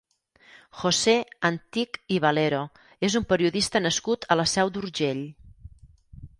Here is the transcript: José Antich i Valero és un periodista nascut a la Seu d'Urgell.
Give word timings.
José 0.83 1.13
Antich 1.49 1.99
i 2.17 2.17
Valero 2.25 2.63
és 3.09 3.19
un 3.21 3.29
periodista 3.35 3.85
nascut 3.87 4.29
a 4.37 4.41
la 4.43 4.49
Seu 4.57 4.75
d'Urgell. 4.79 5.25